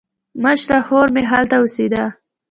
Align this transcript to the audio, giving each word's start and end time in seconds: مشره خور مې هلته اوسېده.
مشره 0.43 0.79
خور 0.85 1.07
مې 1.15 1.23
هلته 1.31 1.55
اوسېده. 1.61 2.03